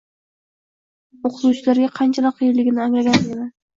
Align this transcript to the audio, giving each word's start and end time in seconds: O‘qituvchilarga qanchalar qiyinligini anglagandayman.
O‘qituvchilarga 1.29 1.93
qanchalar 1.99 2.35
qiyinligini 2.41 2.87
anglagandayman. 2.87 3.51